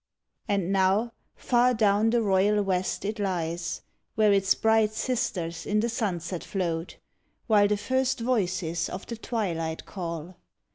And 0.47 0.71
now 0.71 1.11
far 1.35 1.75
down 1.75 2.09
the 2.09 2.23
royal 2.23 2.63
West 2.63 3.05
it 3.05 3.19
lies, 3.19 3.83
Where 4.15 4.33
its 4.33 4.55
bright 4.55 4.93
sisters 4.93 5.63
in 5.63 5.79
the 5.79 5.89
sunset 5.89 6.43
float, 6.43 6.97
While 7.45 7.67
the 7.67 7.77
first 7.77 8.19
voices 8.19 8.89
of 8.89 9.05
the 9.05 9.15
twilight 9.15 9.85
call. 9.85 10.37